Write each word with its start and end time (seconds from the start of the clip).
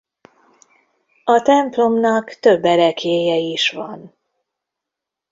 A 1.23 1.41
templomnak 1.41 2.33
több 2.39 2.63
ereklyéje 2.65 3.35
is 3.35 3.71
van. 3.71 4.15